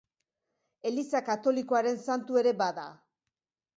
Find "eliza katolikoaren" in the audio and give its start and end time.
0.91-2.03